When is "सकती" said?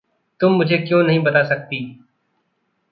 1.43-1.83